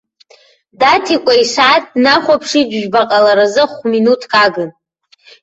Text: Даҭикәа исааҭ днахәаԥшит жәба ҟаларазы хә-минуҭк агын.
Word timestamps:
Даҭикәа 0.79 1.33
исааҭ 1.43 1.83
днахәаԥшит 1.93 2.67
жәба 2.79 3.01
ҟаларазы 3.09 3.63
хә-минуҭк 3.71 4.31
агын. 4.45 4.69